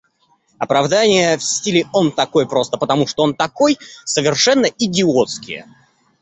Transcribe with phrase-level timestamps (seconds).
[0.57, 5.67] Оправдания в стиле «Он такой, просто потому что он такой» совершенно идиотские.